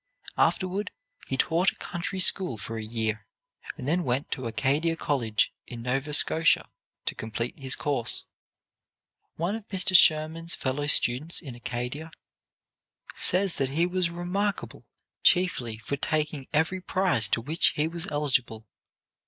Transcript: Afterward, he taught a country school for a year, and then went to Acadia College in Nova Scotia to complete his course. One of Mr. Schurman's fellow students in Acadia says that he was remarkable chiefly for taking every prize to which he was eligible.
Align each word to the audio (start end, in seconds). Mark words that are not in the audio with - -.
Afterward, 0.39 0.89
he 1.27 1.37
taught 1.37 1.71
a 1.73 1.75
country 1.75 2.19
school 2.19 2.57
for 2.57 2.75
a 2.75 2.81
year, 2.83 3.27
and 3.77 3.87
then 3.87 4.03
went 4.03 4.31
to 4.31 4.47
Acadia 4.47 4.95
College 4.95 5.53
in 5.67 5.83
Nova 5.83 6.11
Scotia 6.11 6.67
to 7.05 7.13
complete 7.13 7.59
his 7.59 7.75
course. 7.75 8.23
One 9.35 9.53
of 9.55 9.67
Mr. 9.67 9.95
Schurman's 9.95 10.55
fellow 10.55 10.87
students 10.87 11.39
in 11.39 11.53
Acadia 11.53 12.09
says 13.13 13.57
that 13.57 13.69
he 13.69 13.85
was 13.85 14.09
remarkable 14.09 14.87
chiefly 15.21 15.77
for 15.77 15.97
taking 15.97 16.47
every 16.51 16.81
prize 16.81 17.27
to 17.27 17.39
which 17.39 17.73
he 17.75 17.87
was 17.87 18.07
eligible. 18.09 18.65